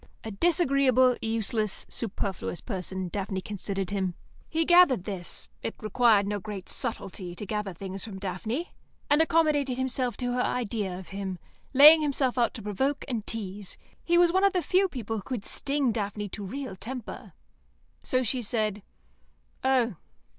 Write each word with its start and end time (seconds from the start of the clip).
A 0.23 0.31
disagreeable, 0.31 1.15
useless, 1.21 1.85
superfluous 1.87 2.59
person, 2.59 3.09
Daphne 3.09 3.39
considered 3.39 3.91
him. 3.91 4.15
He 4.49 4.65
gathered 4.65 5.03
this; 5.03 5.47
it 5.61 5.75
required 5.79 6.25
no 6.25 6.39
great 6.39 6.67
subtlety 6.69 7.35
to 7.35 7.45
gather 7.45 7.71
things 7.71 8.03
from 8.03 8.17
Daphne; 8.17 8.73
and 9.11 9.21
accommodated 9.21 9.77
himself 9.77 10.17
to 10.17 10.33
her 10.33 10.41
idea 10.41 10.97
of 10.97 11.09
him, 11.09 11.37
laying 11.71 12.01
himself 12.01 12.35
out 12.39 12.55
to 12.55 12.63
provoke 12.63 13.05
and 13.07 13.27
tease. 13.27 13.77
He 14.03 14.17
was 14.17 14.33
one 14.33 14.43
of 14.43 14.53
the 14.53 14.63
few 14.63 14.87
people 14.89 15.17
who 15.17 15.21
could 15.21 15.45
sting 15.45 15.91
Daphne 15.91 16.29
to 16.29 16.43
real 16.43 16.75
temper. 16.75 17.33
So 18.01 18.23
she 18.23 18.41
said, 18.41 18.81
"Oh." 19.63 19.97